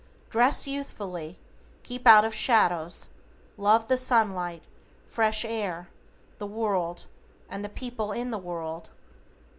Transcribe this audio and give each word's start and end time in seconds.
Dress 0.31 0.65
youthfully, 0.65 1.37
keep 1.83 2.07
out 2.07 2.25
of 2.25 2.33
shadows, 2.33 3.09
love 3.55 3.87
the 3.87 3.97
sunlight, 3.97 4.63
fresh 5.05 5.45
air, 5.45 5.89
the 6.39 6.47
world, 6.47 7.05
and 7.47 7.63
the 7.63 7.69
people 7.69 8.11
in 8.11 8.31
the 8.31 8.39
world. 8.39 8.89